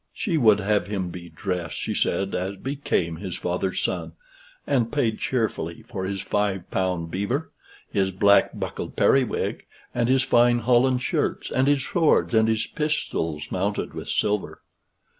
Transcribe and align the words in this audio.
She 0.15 0.35
would 0.35 0.59
have 0.59 0.87
him 0.87 1.09
be 1.11 1.29
dressed, 1.29 1.75
she 1.75 1.93
said, 1.93 2.33
as 2.33 2.55
became 2.55 3.17
his 3.17 3.35
father's 3.37 3.81
son, 3.81 4.13
and 4.65 4.91
paid 4.91 5.19
cheerfully 5.19 5.83
for 5.83 6.05
his 6.05 6.23
five 6.23 6.71
pound 6.71 7.11
beaver, 7.11 7.51
his 7.87 8.09
black 8.09 8.57
buckled 8.59 8.95
periwig, 8.95 9.67
and 9.93 10.09
his 10.09 10.23
fine 10.23 10.57
holland 10.61 11.03
shirts, 11.03 11.51
and 11.51 11.67
his 11.67 11.85
swords, 11.85 12.33
and 12.33 12.47
his 12.47 12.65
pistols, 12.65 13.51
mounted 13.51 13.93
with 13.93 14.09
silver. 14.09 14.61